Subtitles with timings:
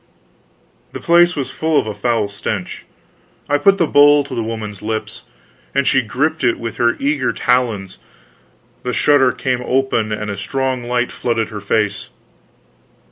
[0.93, 2.85] The place was full of a foul stench.
[3.47, 5.25] I put the bowl to the woman's lips,
[5.75, 7.99] and as she gripped it with her eager talons
[8.81, 12.09] the shutter came open and a strong light flooded her face.